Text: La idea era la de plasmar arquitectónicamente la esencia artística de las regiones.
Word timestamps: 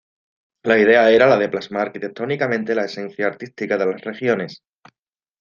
La 0.69 0.77
idea 0.83 1.03
era 1.11 1.27
la 1.27 1.37
de 1.37 1.47
plasmar 1.47 1.81
arquitectónicamente 1.83 2.73
la 2.73 2.85
esencia 2.85 3.27
artística 3.27 3.77
de 3.77 3.85
las 3.85 4.01
regiones. 4.01 4.63